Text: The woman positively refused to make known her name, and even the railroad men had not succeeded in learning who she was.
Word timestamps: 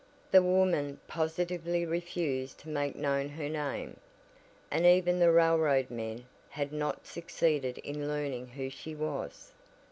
The 0.31 0.41
woman 0.41 0.99
positively 1.07 1.85
refused 1.85 2.57
to 2.61 2.69
make 2.69 2.95
known 2.95 3.29
her 3.29 3.47
name, 3.47 3.99
and 4.71 4.83
even 4.83 5.19
the 5.19 5.29
railroad 5.31 5.91
men 5.91 6.25
had 6.49 6.73
not 6.73 7.05
succeeded 7.05 7.77
in 7.77 8.07
learning 8.07 8.47
who 8.47 8.71
she 8.71 8.95
was. 8.95 9.51